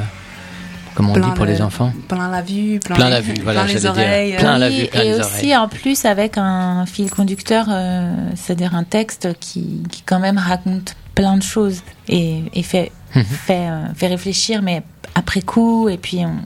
comme 0.94 1.10
on 1.10 1.14
dit 1.14 1.34
pour 1.34 1.44
les 1.44 1.62
enfants? 1.62 1.92
Plein 2.08 2.30
la 2.30 2.42
vue, 2.42 2.78
plein, 2.80 3.08
la 3.08 3.20
vue, 3.20 3.34
voilà, 3.42 3.64
plein 3.64 3.72
les 3.72 3.86
oreilles. 3.86 4.36
Plein 4.36 4.58
la 4.58 4.68
vue, 4.68 4.86
et 4.92 5.14
aussi 5.14 5.56
en 5.56 5.68
plus 5.68 6.04
avec 6.04 6.36
un 6.36 6.86
fil 6.86 7.10
conducteur, 7.10 7.66
euh, 7.70 8.14
c'est-à-dire 8.34 8.74
un 8.74 8.84
texte 8.84 9.28
qui, 9.40 9.82
qui, 9.90 10.02
quand 10.02 10.20
même 10.20 10.38
raconte 10.38 10.96
plein 11.14 11.36
de 11.36 11.42
choses 11.42 11.82
et, 12.08 12.42
et 12.54 12.62
fait, 12.62 12.92
mhm. 13.14 13.24
fait, 13.24 13.68
euh, 13.68 13.84
fait, 13.94 14.08
réfléchir, 14.08 14.62
mais 14.62 14.82
après 15.14 15.42
coup, 15.42 15.88
et 15.88 15.98
puis 15.98 16.24
on, 16.24 16.36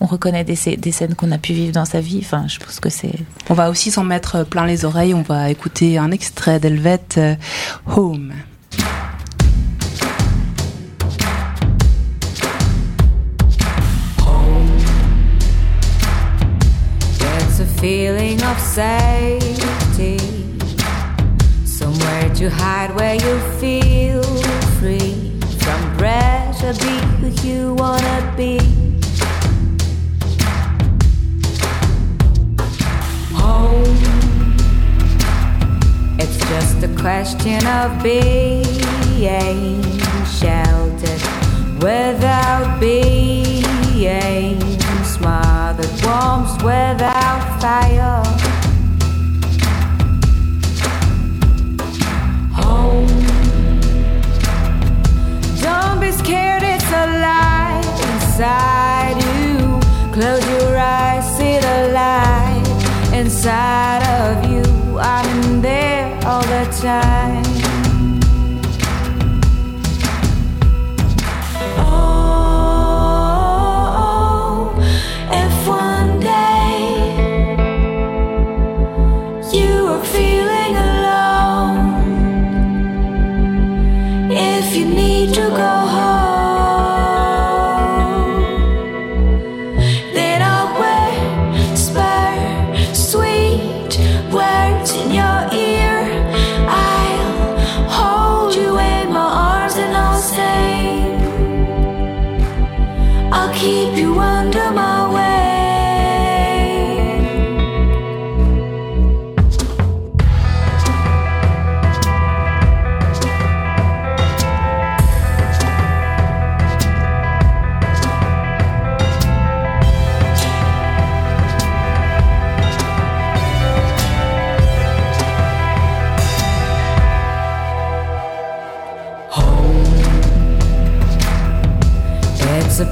on 0.00 0.06
reconnaît 0.06 0.44
des, 0.44 0.76
des 0.76 0.92
scènes 0.92 1.14
qu'on 1.14 1.30
a 1.32 1.38
pu 1.38 1.52
vivre 1.52 1.72
dans 1.72 1.84
sa 1.84 2.00
vie. 2.00 2.20
Enfin, 2.22 2.46
je 2.48 2.58
pense 2.58 2.80
que 2.80 2.90
c'est. 2.90 3.14
On 3.48 3.54
va 3.54 3.70
aussi 3.70 3.90
s'en 3.90 4.04
mettre 4.04 4.44
plein 4.44 4.66
les 4.66 4.84
oreilles. 4.84 5.14
On 5.14 5.22
va 5.22 5.50
écouter 5.50 5.98
un 5.98 6.10
extrait 6.10 6.58
d'Elvet 6.58 7.00
euh, 7.18 7.34
Home. 7.86 8.32
feeling 17.82 18.40
of 18.44 18.60
safety. 18.60 20.16
Somewhere 21.64 22.32
to 22.36 22.48
hide 22.48 22.94
where 22.94 23.16
you 23.16 23.40
feel 23.58 24.22
free 24.78 25.32
from 25.58 25.96
pressure. 26.62 26.84
Be 26.84 26.94
who 27.18 27.48
you 27.48 27.74
wanna 27.74 28.34
be. 28.36 28.58
Home. 33.34 33.96
It's 36.18 36.38
just 36.48 36.82
a 36.84 36.88
question 37.00 37.66
of 37.66 38.02
being 38.02 38.64
sheltered 40.38 41.22
without 41.82 42.78
being 42.80 43.64
smothered 45.04 45.90
warmth 46.04 46.62
without 46.62 47.60
fire. 47.60 48.51
Be 56.02 56.10
scared, 56.10 56.62
it's 56.64 56.90
alive 56.90 57.84
inside 58.10 59.16
you. 59.28 59.80
Close 60.12 60.44
your 60.54 60.76
eyes, 60.76 61.24
see 61.36 61.58
the 61.58 61.78
light 61.94 63.12
inside 63.14 64.02
of 64.20 64.50
you. 64.50 64.98
I'm 64.98 65.26
in 65.42 65.62
there 65.62 66.18
all 66.26 66.42
the 66.42 66.64
time. 66.82 67.51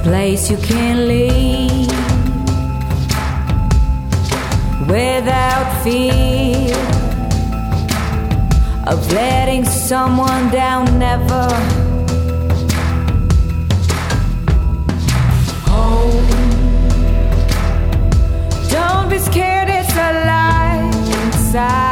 Place 0.03 0.49
you 0.49 0.57
can't 0.57 1.01
leave 1.07 1.87
without 4.87 5.83
fear 5.83 6.75
of 8.87 9.11
letting 9.13 9.63
someone 9.63 10.49
down. 10.49 10.85
Never. 10.97 11.47
Home. 15.69 16.27
Don't 18.69 19.09
be 19.09 19.19
scared, 19.19 19.69
it's 19.69 19.93
alive 19.93 20.93
inside 21.23 21.90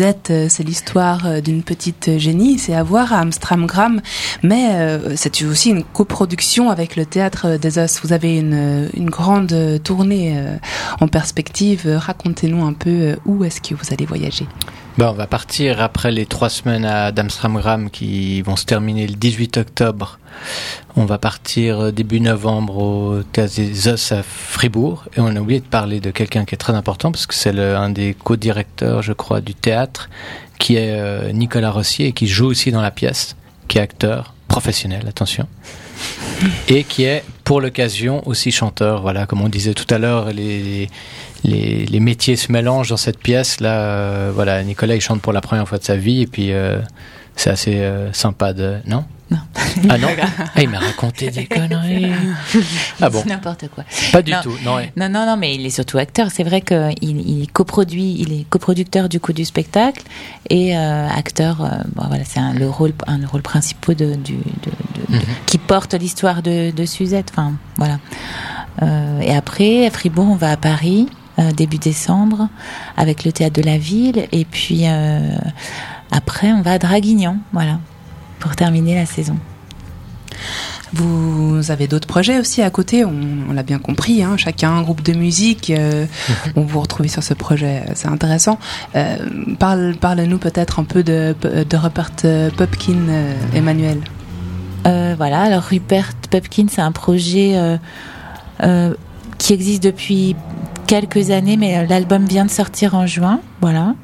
Euh, 0.00 0.46
c'est 0.48 0.62
l'histoire 0.62 1.26
euh, 1.26 1.40
d'une 1.40 1.62
petite 1.62 2.18
génie, 2.18 2.58
c'est 2.58 2.74
à 2.74 2.82
voir 2.82 3.12
à 3.12 3.18
Amstramgram, 3.18 4.00
mais 4.42 4.70
euh, 4.72 5.14
c'est 5.16 5.42
aussi 5.44 5.70
une 5.70 5.84
coproduction 5.84 6.70
avec 6.70 6.96
le 6.96 7.04
Théâtre 7.04 7.56
des 7.56 7.78
Os. 7.78 8.00
Vous 8.02 8.12
avez 8.12 8.38
une 8.38 9.10
grande 9.10 9.80
tournée 9.82 10.36
en 11.00 11.08
perspective. 11.08 11.82
Racontez-nous 11.86 12.64
un 12.64 12.72
peu 12.72 13.16
où 13.26 13.44
est-ce 13.44 13.60
que 13.60 13.74
vous 13.74 13.92
allez 13.92 14.06
voyager? 14.06 14.46
Ben, 15.00 15.08
on 15.08 15.12
va 15.12 15.26
partir 15.26 15.80
après 15.80 16.12
les 16.12 16.26
trois 16.26 16.50
semaines 16.50 16.84
à 16.84 17.10
d'Amstramgram 17.10 17.88
qui 17.88 18.42
vont 18.42 18.54
se 18.54 18.66
terminer 18.66 19.06
le 19.06 19.14
18 19.14 19.56
octobre. 19.56 20.18
On 20.94 21.06
va 21.06 21.16
partir 21.16 21.90
début 21.90 22.20
novembre 22.20 22.76
au 22.76 23.22
Théâtre 23.22 23.54
des 23.56 23.88
Os 23.88 24.12
à 24.12 24.22
Fribourg. 24.22 25.06
Et 25.16 25.20
on 25.20 25.34
a 25.34 25.40
oublié 25.40 25.60
de 25.60 25.64
parler 25.64 26.00
de 26.00 26.10
quelqu'un 26.10 26.44
qui 26.44 26.54
est 26.54 26.58
très 26.58 26.74
important 26.74 27.12
parce 27.12 27.24
que 27.24 27.34
c'est 27.34 27.58
un 27.58 27.88
des 27.88 28.12
co-directeurs, 28.12 29.00
je 29.00 29.14
crois, 29.14 29.40
du 29.40 29.54
théâtre, 29.54 30.10
qui 30.58 30.76
est 30.76 30.90
euh, 30.90 31.32
Nicolas 31.32 31.70
Rossier 31.70 32.08
et 32.08 32.12
qui 32.12 32.26
joue 32.26 32.48
aussi 32.48 32.70
dans 32.70 32.82
la 32.82 32.90
pièce, 32.90 33.36
qui 33.68 33.78
est 33.78 33.80
acteur 33.80 34.34
professionnel, 34.48 35.06
attention, 35.08 35.46
et 36.68 36.84
qui 36.84 37.04
est 37.04 37.24
pour 37.44 37.60
l'occasion 37.60 38.22
aussi 38.28 38.50
chanteur. 38.50 39.00
Voilà, 39.00 39.24
comme 39.24 39.40
on 39.40 39.48
disait 39.48 39.74
tout 39.74 39.92
à 39.92 39.98
l'heure, 39.98 40.32
les, 40.32 40.90
les, 41.44 41.86
les, 41.86 42.00
métiers 42.00 42.36
se 42.36 42.52
mélangent 42.52 42.90
dans 42.90 42.96
cette 42.96 43.18
pièce. 43.18 43.60
Là, 43.60 43.80
euh, 43.80 44.32
voilà, 44.34 44.62
Nicolas 44.62 44.94
il 44.94 45.00
chante 45.00 45.22
pour 45.22 45.32
la 45.32 45.40
première 45.40 45.68
fois 45.68 45.78
de 45.78 45.84
sa 45.84 45.96
vie 45.96 46.22
et 46.22 46.26
puis 46.26 46.52
euh, 46.52 46.78
c'est 47.36 47.50
assez 47.50 47.82
sympa 48.12 48.52
de 48.52 48.76
non? 48.86 49.04
Non. 49.30 49.38
Ah 49.88 49.98
non? 49.98 50.08
Ah, 50.54 50.62
Il 50.62 50.68
m'a 50.68 50.78
raconté 50.78 51.30
des 51.30 51.46
conneries. 51.46 52.10
Ah 53.00 53.08
bon 53.08 53.22
N'importe 53.26 53.68
quoi. 53.68 53.84
Pas 54.12 54.22
du 54.22 54.32
tout. 54.42 54.54
Non, 54.64 54.78
non, 54.96 55.08
non, 55.08 55.26
non, 55.26 55.36
mais 55.36 55.54
il 55.54 55.64
est 55.64 55.70
surtout 55.70 55.98
acteur. 55.98 56.28
C'est 56.30 56.42
vrai 56.42 56.60
qu'il 56.60 56.94
il 57.00 57.48
coproduit, 57.52 58.16
il 58.18 58.32
est 58.32 58.44
coproducteur 58.48 59.08
du 59.08 59.20
coup 59.20 59.32
du 59.32 59.44
spectacle 59.44 60.02
et 60.48 60.76
euh, 60.76 61.08
acteur. 61.08 61.62
Euh, 61.62 61.68
bon, 61.94 62.04
voilà, 62.08 62.24
c'est 62.24 62.40
un, 62.40 62.52
le 62.54 62.68
rôle, 62.68 62.92
un 63.06 63.18
le 63.18 63.26
rôle 63.26 63.42
principal 63.42 63.94
de, 63.94 64.14
du, 64.14 64.34
de, 64.34 65.14
mhm. 65.14 65.20
qui 65.46 65.58
porte 65.58 65.94
l'histoire 65.94 66.42
de, 66.42 66.72
de, 66.72 66.84
Suzette. 66.84 67.28
Enfin, 67.30 67.52
voilà. 67.76 67.98
Euh, 68.82 69.20
et 69.20 69.34
après, 69.34 69.86
à 69.86 69.90
Fribourg, 69.90 70.28
on 70.28 70.36
va 70.36 70.50
à 70.50 70.56
Paris 70.56 71.08
début 71.56 71.78
décembre 71.78 72.48
avec 72.96 73.24
le 73.24 73.32
théâtre 73.32 73.54
de 73.54 73.62
la 73.62 73.78
ville 73.78 74.26
et 74.32 74.44
puis 74.44 74.84
après 76.10 76.52
on 76.52 76.62
va 76.62 76.72
à 76.72 76.78
Draguignan. 76.78 77.38
Voilà 77.52 77.78
pour 78.40 78.56
terminer 78.56 78.96
la 78.96 79.06
saison. 79.06 79.36
Vous 80.92 81.70
avez 81.70 81.86
d'autres 81.86 82.08
projets 82.08 82.40
aussi 82.40 82.62
à 82.62 82.70
côté, 82.70 83.04
on, 83.04 83.52
l'a 83.52 83.62
bien 83.62 83.78
compris, 83.78 84.24
hein, 84.24 84.36
chacun 84.36 84.72
un 84.72 84.82
groupe 84.82 85.02
de 85.02 85.12
musique, 85.12 85.70
euh, 85.70 86.06
on 86.56 86.62
vous 86.62 86.80
retrouve 86.80 87.06
sur 87.06 87.22
ce 87.22 87.32
projet, 87.32 87.84
c'est 87.94 88.08
intéressant. 88.08 88.58
Euh, 88.96 89.16
parle, 89.60 89.94
parle-nous 90.00 90.38
peut-être 90.38 90.80
un 90.80 90.84
peu 90.84 91.04
de, 91.04 91.36
de 91.42 91.76
Rupert 91.76 92.10
Pupkin, 92.10 93.08
euh, 93.08 93.34
Emmanuel. 93.54 94.00
voilà, 94.84 95.42
alors 95.42 95.62
Rupert 95.62 96.12
Pupkin, 96.28 96.66
c'est 96.68 96.82
un 96.82 96.92
projet 96.92 97.78
qui 99.38 99.52
existe 99.52 99.82
depuis 99.82 100.34
quelques 100.90 101.30
années, 101.30 101.56
mais 101.56 101.86
l'album 101.86 102.24
vient 102.24 102.44
de 102.44 102.50
sortir 102.50 102.96
en 102.96 103.06
juin, 103.06 103.40
voilà, 103.60 103.94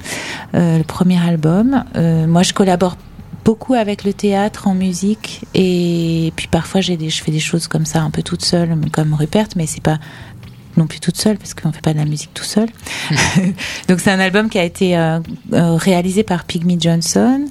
le 0.55 0.85
premier 0.85 1.19
album. 1.19 1.83
moi, 2.29 2.45
je 2.45 2.53
collabore 2.53 2.97
beaucoup 3.45 3.75
avec 3.75 4.05
le 4.05 4.13
théâtre 4.13 4.67
en 4.67 4.75
musique 4.75 5.45
et 5.55 6.33
puis 6.35 6.49
parfois 6.49 6.81
j'ai 6.81 6.97
des, 6.97 7.11
je 7.11 7.23
fais 7.23 7.31
des 7.31 7.39
choses 7.39 7.69
comme 7.69 7.87
ça 7.87 8.03
un 8.03 8.11
peu 8.11 8.25
toute 8.25 8.45
seule 8.45 8.77
comme 8.93 9.15
Rupert 9.15 9.47
mais 9.55 9.67
c'est 9.67 9.83
pas 9.83 10.01
non 10.77 10.87
plus 10.87 11.01
toute 11.01 11.17
seule 11.17 11.39
parce 11.39 11.55
qu'on 11.55 11.73
fait 11.73 11.81
pas 11.81 11.93
de 11.93 11.99
la 11.99 12.05
musique 12.05 12.33
tout 12.35 12.45
seul. 12.45 12.69
Donc 13.89 14.01
c'est 14.01 14.11
un 14.11 14.21
album 14.21 14.49
qui 14.49 14.59
a 14.59 14.65
été 14.65 14.97
euh, 14.97 15.21
euh, 15.53 15.77
réalisé 15.77 16.23
par 16.23 16.45
Pygmy 16.45 16.79
Johnson 16.81 17.45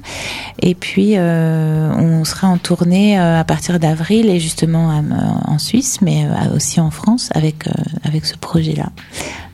et 0.61 0.75
puis 0.75 1.13
euh, 1.15 1.91
on 1.93 2.23
sera 2.23 2.47
en 2.47 2.57
tournée 2.57 3.17
à 3.17 3.43
partir 3.43 3.79
d'avril 3.79 4.29
et 4.29 4.39
justement 4.39 5.03
en 5.45 5.59
Suisse 5.59 5.99
mais 6.01 6.25
aussi 6.55 6.79
en 6.79 6.91
France 6.91 7.29
avec 7.33 7.65
avec 8.03 8.25
ce 8.25 8.38
projet 8.38 8.73
là. 8.73 8.89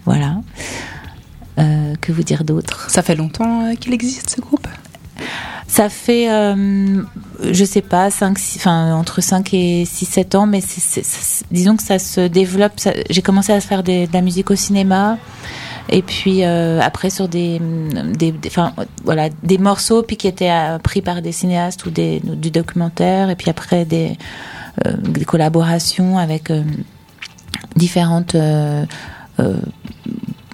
Voilà. 0.05 0.41
que 1.57 2.11
vous 2.11 2.23
dire 2.23 2.43
d'autre? 2.43 2.89
Ça 2.89 3.03
fait 3.03 3.15
longtemps 3.15 3.75
qu'il 3.75 3.93
existe 3.93 4.31
ce 4.31 4.41
groupe? 4.41 4.67
Ça 5.71 5.87
fait, 5.87 6.29
euh, 6.29 7.01
je 7.49 7.63
sais 7.63 7.81
pas, 7.81 8.11
5, 8.11 8.37
enfin, 8.57 8.93
entre 8.93 9.21
5 9.21 9.53
et 9.53 9.85
6, 9.85 10.05
7 10.05 10.35
ans, 10.35 10.45
mais 10.45 10.59
disons 11.49 11.77
que 11.77 11.83
ça 11.83 11.97
se 11.97 12.27
développe. 12.27 12.73
J'ai 13.09 13.21
commencé 13.21 13.53
à 13.53 13.61
faire 13.61 13.81
de 13.81 14.05
la 14.11 14.21
musique 14.21 14.51
au 14.51 14.55
cinéma. 14.55 15.17
Et 15.87 16.01
puis 16.01 16.43
euh, 16.43 16.81
après 16.81 17.09
sur 17.09 17.29
des, 17.29 17.61
des, 18.17 18.33
voilà, 19.05 19.29
des 19.43 19.57
morceaux 19.57 20.03
puis 20.03 20.17
qui 20.17 20.27
étaient 20.27 20.51
euh, 20.51 20.77
pris 20.77 21.01
par 21.01 21.21
des 21.21 21.31
cinéastes 21.31 21.85
ou 21.85 21.89
des, 21.89 22.19
du 22.19 22.51
documentaire. 22.51 23.29
Et 23.29 23.35
puis 23.37 23.49
après 23.49 23.85
des, 23.85 24.17
des 24.85 25.25
collaborations 25.25 26.17
avec 26.17 26.51
différentes 27.77 28.35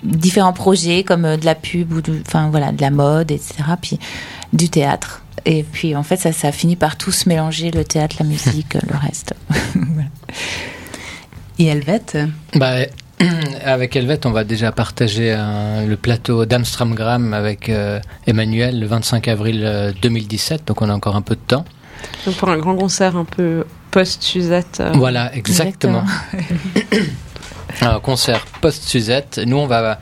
différents 0.04 0.54
projets 0.54 1.04
comme 1.04 1.38
de 1.38 1.46
la 1.46 1.56
pub 1.56 1.92
ou 1.92 2.02
enfin 2.22 2.50
voilà 2.50 2.72
de 2.72 2.82
la 2.82 2.92
mode 2.92 3.32
etc 3.32 3.56
puis 3.82 4.00
du 4.54 4.70
théâtre. 4.70 5.24
Et 5.46 5.64
puis 5.64 5.96
en 5.96 6.04
fait, 6.04 6.18
ça, 6.18 6.32
ça 6.32 6.50
a 6.50 6.52
fini 6.52 6.76
par 6.76 6.98
tout 6.98 7.12
se 7.12 7.30
mélanger, 7.30 7.72
le 7.72 7.84
théâtre, 7.84 8.18
la 8.20 8.26
musique, 8.26 8.74
le 8.74 8.98
reste. 8.98 9.34
Et 11.60 11.66
Helvète? 11.66 12.18
Bah, 12.56 12.76
Avec 13.66 13.96
Helvète, 13.96 14.26
on 14.26 14.32
va 14.32 14.44
déjà 14.44 14.72
partager 14.72 15.36
le 15.36 15.96
plateau 15.96 16.46
d'Amstramgram 16.46 17.34
avec 17.34 17.70
euh, 17.70 18.00
Emmanuel 18.28 18.80
le 18.80 18.86
25 18.86 19.28
avril 19.28 19.94
2017, 20.02 20.62
euh, 20.62 20.64
donc 20.68 20.82
on 20.84 20.90
a 20.90 20.94
encore 20.94 21.16
un 21.16 21.24
peu 21.24 21.36
de 21.36 21.42
temps. 21.42 21.66
Donc 22.26 22.36
pour 22.36 22.50
un 22.50 22.58
grand 22.58 22.76
concert 22.76 23.16
un 23.16 23.26
peu 23.26 23.66
post-Suzette. 23.92 24.82
Euh. 24.82 24.92
Voilà, 24.96 25.34
exactement. 25.36 26.04
un 27.82 28.00
concert 28.00 28.46
post-Suzette. 28.62 29.40
Nous, 29.46 29.58
on 29.58 29.68
va, 29.68 30.00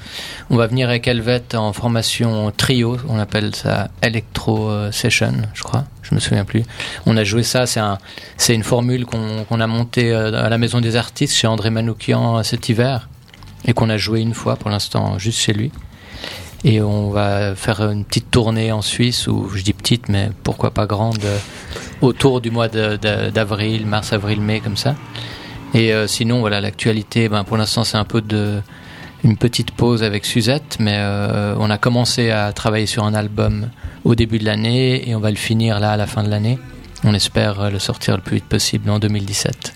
on 0.50 0.56
va 0.56 0.68
venir 0.68 0.90
avec 0.90 1.08
Helvet 1.08 1.56
en 1.56 1.74
formation 1.74 2.52
trio, 2.56 2.98
on 3.08 3.20
appelle 3.20 3.56
ça 3.56 3.90
Electro 4.02 4.70
euh, 4.70 4.92
Session, 4.92 5.34
je 5.54 5.64
crois, 5.64 5.86
je 6.02 6.16
me 6.16 6.20
souviens 6.20 6.46
plus. 6.46 6.64
On 7.06 7.18
a 7.18 7.24
joué 7.24 7.44
ça, 7.44 7.66
c'est 7.66 7.80
un, 7.80 7.98
c'est 8.38 8.56
une 8.56 8.64
formule 8.64 9.06
qu'on 9.06 9.60
a 9.60 9.68
montée 9.68 10.14
euh, 10.14 10.46
à 10.46 10.50
la 10.50 10.58
Maison 10.58 10.82
des 10.82 10.96
Artistes 10.96 11.36
chez 11.36 11.48
André 11.48 11.70
Manoukian 11.70 12.38
euh, 12.38 12.44
cet 12.44 12.70
hiver 12.70 13.10
et 13.66 13.74
qu'on 13.74 13.90
a 13.90 13.98
joué 13.98 14.22
une 14.22 14.34
fois 14.34 14.56
pour 14.56 14.70
l'instant 14.70 15.18
juste 15.18 15.40
chez 15.40 15.54
lui. 15.54 15.72
Et 16.64 16.82
on 16.82 17.12
va 17.12 17.56
faire 17.56 17.82
une 17.82 18.06
petite 18.06 18.32
tournée 18.32 18.72
en 18.72 18.82
Suisse, 18.82 19.28
ou 19.28 19.50
je 19.54 19.62
dis 19.62 19.74
petite, 19.74 20.10
mais 20.10 20.32
pourquoi 20.42 20.72
pas 20.72 20.88
grande, 20.88 21.24
autour 22.02 22.42
du 22.42 22.50
mois 22.50 22.68
d'avril, 22.70 23.86
mars, 23.86 24.14
avril, 24.14 24.42
mai, 24.42 24.62
comme 24.62 24.78
ça. 24.78 24.96
Et 25.76 25.92
euh, 25.92 26.08
sinon, 26.08 26.40
voilà, 26.40 26.62
l'actualité, 26.62 27.28
ben, 27.28 27.44
pour 27.44 27.58
l'instant, 27.58 27.84
c'est 27.84 27.98
un 27.98 28.06
peu 28.06 28.22
de 28.22 28.62
une 29.26 29.36
petite 29.36 29.72
pause 29.72 30.04
avec 30.04 30.24
Suzette, 30.24 30.78
mais 30.80 30.96
euh, 30.98 31.56
on 31.60 31.70
a 31.70 31.78
commencé 31.78 32.30
à 32.30 32.54
travailler 32.54 32.86
sur 32.86 33.04
un 33.04 33.14
album 33.14 33.70
au 34.06 34.16
début 34.16 34.38
de 34.38 34.46
l'année 34.46 35.10
et 35.10 35.16
on 35.16 35.20
va 35.20 35.32
le 35.32 35.36
finir 35.36 35.80
là 35.80 35.92
à 35.92 35.98
la 35.98 36.08
fin 36.08 36.24
de 36.24 36.30
l'année. 36.30 36.60
On 37.08 37.14
espère 37.14 37.70
le 37.70 37.78
sortir 37.78 38.16
le 38.16 38.24
plus 38.24 38.38
vite 38.38 38.46
possible 38.46 38.90
en 38.90 38.98
2017. 38.98 39.76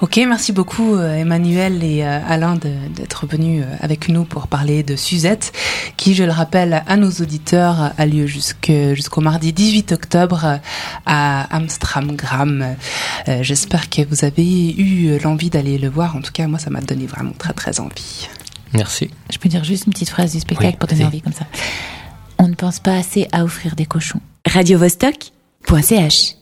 Ok, 0.00 0.16
merci 0.26 0.52
beaucoup 0.52 0.94
euh, 0.94 1.14
Emmanuel 1.14 1.84
et 1.84 2.02
euh, 2.02 2.18
Alain 2.26 2.56
d'être 2.56 3.26
venus 3.26 3.62
euh, 3.62 3.76
avec 3.82 4.08
nous 4.08 4.24
pour 4.24 4.48
parler 4.48 4.82
de 4.82 4.96
Suzette, 4.96 5.52
qui, 5.98 6.14
je 6.14 6.24
le 6.24 6.30
rappelle 6.30 6.82
à 6.86 6.96
nos 6.96 7.10
auditeurs, 7.10 7.92
a 7.98 8.06
lieu 8.06 8.26
jusqu'au 8.26 9.20
mardi 9.20 9.52
18 9.52 9.92
octobre 9.92 10.60
à 11.04 11.54
Amstramgram. 11.54 12.76
J'espère 13.42 13.90
que 13.90 14.02
vous 14.02 14.24
avez 14.24 14.72
eu 14.72 15.18
l'envie 15.18 15.50
d'aller 15.50 15.76
le 15.76 15.90
voir. 15.90 16.16
En 16.16 16.22
tout 16.22 16.32
cas, 16.32 16.46
moi, 16.46 16.58
ça 16.58 16.70
m'a 16.70 16.80
donné 16.80 17.04
vraiment 17.04 17.32
très 17.36 17.52
très 17.52 17.80
envie. 17.80 18.28
Merci. 18.72 19.10
Je 19.30 19.36
peux 19.36 19.50
dire 19.50 19.62
juste 19.62 19.86
une 19.86 19.92
petite 19.92 20.08
phrase 20.08 20.32
du 20.32 20.40
spectacle 20.40 20.78
pour 20.78 20.88
donner 20.88 21.04
envie 21.04 21.20
comme 21.20 21.34
ça. 21.34 21.44
On 22.38 22.48
ne 22.48 22.54
pense 22.54 22.80
pas 22.80 22.96
assez 22.96 23.28
à 23.30 23.44
offrir 23.44 23.76
des 23.76 23.86
cochons. 23.86 24.20
Radio 24.46 24.78
Vostok.ch 24.78 26.36